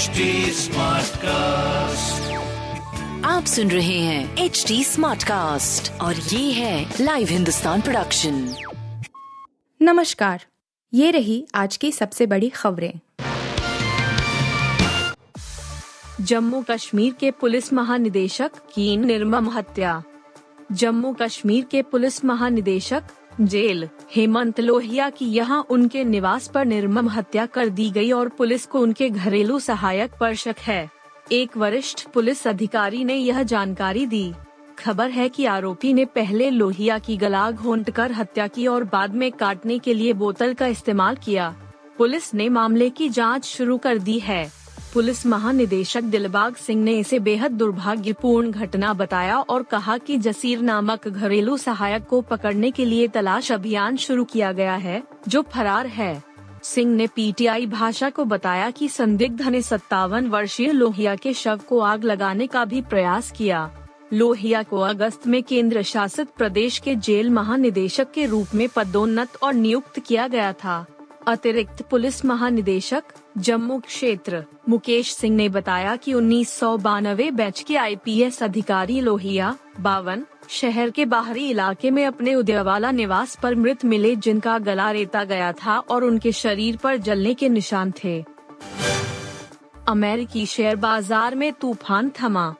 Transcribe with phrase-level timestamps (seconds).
[0.00, 0.06] HD
[1.16, 2.32] cast
[3.26, 8.54] आप सुन रहे हैं एच डी स्मार्ट कास्ट और ये है लाइव हिंदुस्तान प्रोडक्शन
[9.82, 10.44] नमस्कार
[10.94, 12.92] ये रही आज की सबसे बड़ी खबरें।
[16.20, 20.02] जम्मू कश्मीर के पुलिस महानिदेशक की निर्मम हत्या।
[20.72, 23.02] जम्मू कश्मीर के पुलिस महानिदेशक
[23.40, 28.66] जेल, हेमंत लोहिया की यहाँ उनके निवास पर निर्मम हत्या कर दी गई और पुलिस
[28.66, 30.90] को उनके घरेलू सहायक पर शक है।
[31.32, 34.32] एक वरिष्ठ पुलिस अधिकारी ने यह जानकारी दी।
[34.78, 39.14] खबर है कि आरोपी ने पहले लोहिया की गला घोंट कर हत्या की और बाद
[39.14, 41.54] में काटने के लिए बोतल का इस्तेमाल किया।
[41.98, 44.59] पुलिस ने मामले की जाँच शुरू कर दी है।
[44.94, 51.06] पुलिस महानिदेशक दिलबाग सिंह ने इसे बेहद दुर्भाग्यपूर्ण घटना बताया और कहा कि जसीर नामक
[51.08, 56.22] घरेलू सहायक को पकड़ने के लिए तलाश अभियान शुरू किया गया है, जो फरार है।
[56.62, 61.80] सिंह ने पीटीआई भाषा को बताया कि संदिग्ध ने सत्तावन वर्षीय लोहिया के शव को
[61.80, 63.70] आग लगाने का भी प्रयास किया।
[64.12, 69.54] लोहिया को अगस्त में केंद्र शासित प्रदेश के जेल महानिदेशक के रूप में पदोन्नत और
[69.54, 70.86] नियुक्त किया गया था।
[71.28, 73.02] अतिरिक्त पुलिस महानिदेशक,
[73.38, 79.56] जम्मू क्षेत्र, मुकेश सिंह ने बताया कि उन्नीस सौ बानवे बैच के आईपीएस अधिकारी लोहिया
[79.80, 85.24] बावन, शहर के बाहरी इलाके में अपने उदयवाला निवास पर मृत मिले जिनका गला रेता
[85.24, 88.24] गया था और उनके शरीर पर जलने के निशान थे।
[89.88, 92.54] अमेरिकी शेयर बाज़ार में तूफ़ान थमा।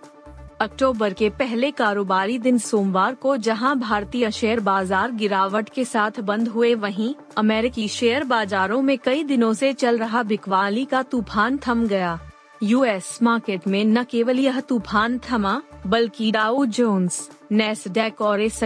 [0.60, 6.48] अक्टूबर के पहले कारोबारी दिन सोमवार को जहाँ भारतीय शेयर बाज़ार गिरावट के साथ बंद
[6.48, 11.86] हुए, वहीं अमेरिकी शेयर बाजारों में कई दिनों से चल रहा बिकवाली का तूफ़ान थम
[11.86, 12.18] गया।
[12.62, 18.60] यूएस मार्केट में न केवल यह तूफ़ान थमा, बल्कि डाउ जोन्स, नेस्डेक और एस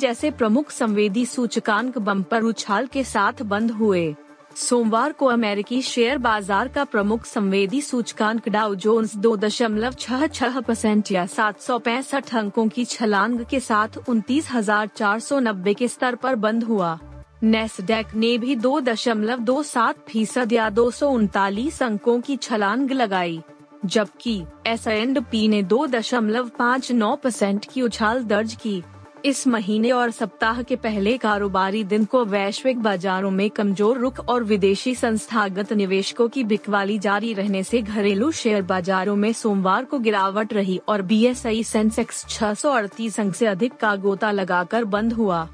[0.00, 4.14] जैसे प्रमुख संवेदी सूचकांक बम्पर उछाल के साथ बंद हुए।
[4.56, 10.60] सोमवार को अमेरिकी शेयर बाज़ार का प्रमुख संवेदी सूचकांक डाउ जोन्स दो दशमलव छह छह
[10.60, 15.74] परसेंट या सात सौ पैंसठ अंकों की छलांग के साथ उनतीस हज़ार चार सौ नब्बे
[15.74, 16.98] के स्तर पर बंद हुआ।
[17.44, 22.92] नेस्डेक ने भी दो दशमलव दो सात फ़ीसद या दो सौ उनतालीस अंकों की छलांग
[22.92, 23.40] लगाई,
[23.84, 28.82] जबकि एस एंड पी ने दो दशमलव पाँच नौ परसेंट की उछाल दर्ज की।
[29.24, 34.44] इस महीने और सप्ताह के पहले कारोबारी दिन को वैश्विक बाजारों में कमज़ोर रुख और
[34.44, 40.52] विदेशी संस्थागत निवेशकों की बिकवाली जारी रहने से घरेलू शेयर बाजारों में सोमवार को गिरावट
[40.52, 45.48] रही और बी एस आई सेंसेक्स छह अंक ऐसी अधिक का गोता लगाकर बंद हुआ।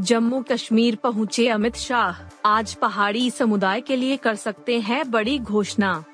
[0.00, 6.04] जम्मू कश्मीर पहुँचे अमित शाह। आज पहाड़ी समुदाय के लिए कर सकते हैं बड़ी घोषणा।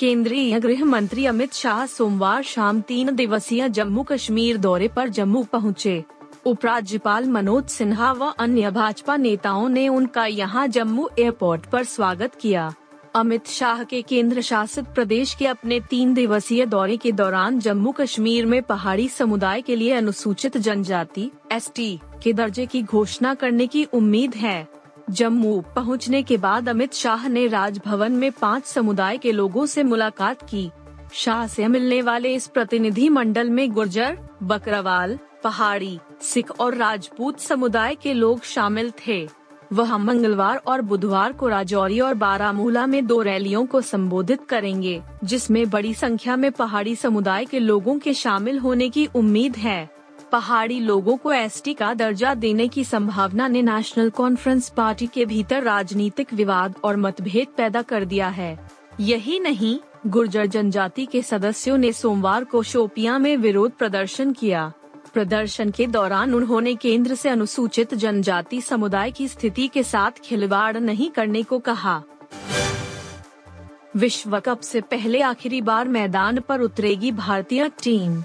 [0.00, 6.04] केंद्रीय गृह मंत्री अमित शाह सोमवार शाम तीन दिवसीय जम्मू कश्मीर दौरे पर जम्मू पहुँचे।
[6.46, 12.72] उपराज्यपाल मनोज सिन्हा व अन्य भाजपा नेताओं ने उनका यहाँ जम्मू एयरपोर्ट पर स्वागत किया
[13.14, 18.46] अमित शाह के केंद्र शासित प्रदेश के अपने तीन दिवसीय दौरे के दौरान जम्मू कश्मीर
[18.46, 24.34] में पहाड़ी समुदाय के लिए अनुसूचित जनजाति, एसटी, के दर्जे की घोषणा करने की उम्मीद
[24.34, 24.79] है
[25.10, 30.42] जम्मू पहुँचने के बाद अमित शाह ने राजभवन में पाँच समुदाय के लोगों से मुलाकात
[30.42, 30.70] की।
[31.12, 37.94] शाह से मिलने वाले इस प्रतिनिधि मंडल में गुर्जर, बकरवाल, पहाड़ी, सिख और राजपूत समुदाय
[37.94, 39.28] के लोग शामिल थे।
[39.72, 45.70] वह मंगलवार और बुधवार को राजौरी और बारामूला में दो रैलियों को संबोधित करेंगे, जिसमें
[45.70, 49.99] बड़ी संख्या में पहाड़ी समुदाय के लोगों के शामिल होने की उम्मीद है।
[50.32, 55.62] पहाड़ी लोगों को एसटी का दर्जा देने की संभावना ने नेशनल कॉन्फ्रेंस पार्टी के भीतर
[55.62, 58.58] राजनीतिक विवाद और मतभेद पैदा कर दिया है।
[59.00, 64.72] यही नहीं, गुर्जर जनजाति के सदस्यों ने सोमवार को शोपिया में विरोध प्रदर्शन किया।
[65.14, 71.10] प्रदर्शन के दौरान उन्होंने केंद्र से अनुसूचित जनजाति समुदाय की स्थिति के साथ खिलवाड़ नहीं
[71.10, 72.02] करने को कहा।
[73.96, 78.22] विश्व कप से पहले आखिरी बार मैदान पर उतरेगी भारतीय टीम।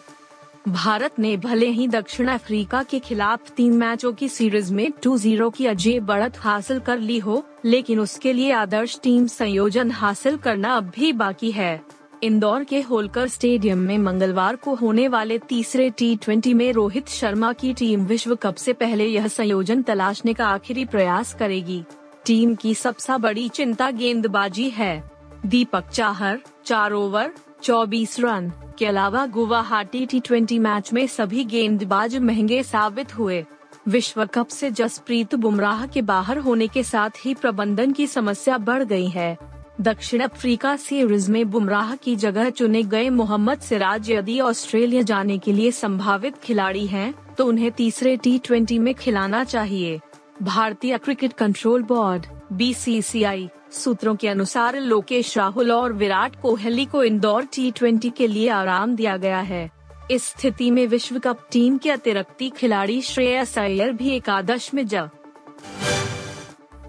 [0.67, 5.65] भारत ने भले ही दक्षिण अफ्रीका के खिलाफ तीन मैचों की सीरीज़ में 2-0 की
[5.65, 10.91] अजय बढ़त हासिल कर ली हो, लेकिन उसके लिए आदर्श टीम संयोजन हासिल करना अब
[10.95, 11.81] भी बाकी है।
[12.23, 17.73] इंदौर के होलकर स्टेडियम में मंगलवार को होने वाले तीसरे टी में रोहित शर्मा की
[17.73, 21.83] टीम विश्व कप से पहले यह संयोजन तलाशने का आखिरी प्रयास करेगी।
[22.25, 25.03] टीम की सबसे बड़ी चिंता गेंदबाजी है।
[25.45, 27.31] दीपक चाहर, चार ओवर
[27.65, 33.45] चौबीस रन। के अलावा गुवाहाटी टी ट्वेंटी मैच में सभी गेंदबाज महँगे साबित हुए।
[33.87, 38.83] विश्व कप से जसप्रीत बुमराह के बाहर होने के साथ ही प्रबंधन की समस्या बढ़
[38.83, 39.37] गई है।
[39.81, 45.53] दक्षिण अफ्रीका सीरीज़ में बुमराह की जगह चुने गए मोहम्मद सिराज यदि ऑस्ट्रेलिया जाने के
[45.53, 49.99] लिए संभावित खिलाड़ी हैं, तो उन्हें तीसरे टी में खिलाना चाहिए।
[50.43, 57.45] भारतीय क्रिकेट कंट्रोल बोर्ड बीसीसीआई सूत्रों के अनुसार लोकेश राहुल और विराट कोहली को इंदौर
[57.45, 59.69] टी के लिए आराम दिया गया है।
[60.11, 65.09] इस स्थिति में विश्व कप टीम के अतिरिक्त खिलाड़ी श्रेयस अय्यर भी एकादश में जा।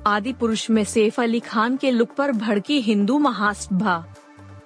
[0.06, 3.96] आदि पुरुष में सैफ अली खान के लुक पर भड़की हिंदू महासभा।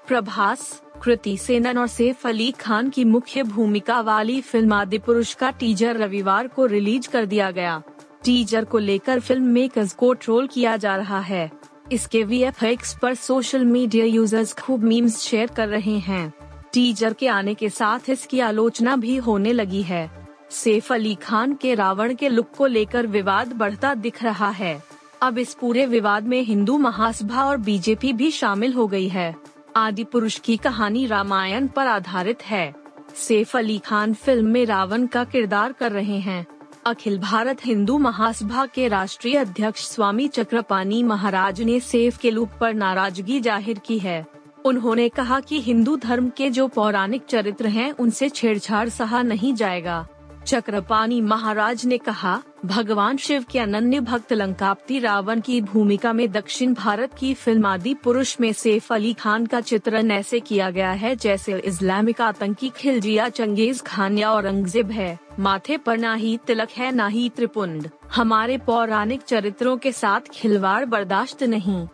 [0.08, 5.50] प्रभास, कृति सेनन और सैफ अली खान की मुख्य भूमिका वाली फ़िल्म आदि पुरुष का
[5.50, 7.82] टीजर रविवार को रिलीज़ कर दिया गया।
[8.24, 11.59] टीजर को लेकर फ़िल्म मेकर्स को ट्रोल किया जा रहा है।
[11.92, 16.32] इसके वीएफएक्स पर सोशल मीडिया यूज़र्स खूब मीम्स शेयर कर रहे हैं।
[16.72, 20.10] टीजर के आने के साथ इसकी आलोचना भी होने लगी है।
[20.50, 24.82] सैफ अली खान के रावण के लुक को लेकर विवाद बढ़ता दिख रहा है।
[25.22, 29.34] अब इस पूरे विवाद में हिंदू महासभा और बीजेपी भी शामिल हो गई है।
[29.76, 32.74] आदि पुरुष की कहानी रामायण पर आधारित है।
[33.16, 36.46] सैफ अली खान फ़िल्म में रावण का किरदार कर रहे हैं।
[36.86, 42.74] अखिल भारत हिंदू महासभा के राष्ट्रीय अध्यक्ष स्वामी चक्रपानी महाराज ने सेफ़ के लूप पर
[42.74, 44.24] नाराज़गी ज़ाहिर की है।
[44.64, 50.06] उन्होंने कहा कि हिंदू धर्म के जो पौराणिक चरित्र हैं, उनसे छेड़छाड़ सहा नहीं जाएगा।
[50.46, 56.74] चक्रपाणी महाराज ने कहा, भगवान शिव के अनन्य भक्त लंकाप्ति रावण की भूमिका में दक्षिण
[56.74, 61.14] भारत की फ़िल्म आदि पुरुष में सैफ अली खान का चित्रण ऐसे किया गया है,
[61.16, 66.90] जैसे इस्लामिक आतंकी खिलजिया चंगेज खान या औरंगज़ेब है। माथे पर ना ही तिलक है,
[66.92, 71.86] ना ही त्रिपुंड। हमारे पौराणिक चरित्रों के साथ खिलवाड़ बर्दाश्त नहीं।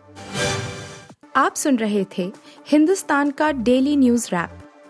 [1.35, 2.31] आप सुन रहे थे
[2.67, 4.59] हिंदुस्तान का डेली न्यूज़ रैप।